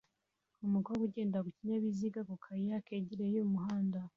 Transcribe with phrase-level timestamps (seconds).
[0.67, 3.99] Umukobwa ugendera ku kinyabiziga ku kayira kegereye umuhanda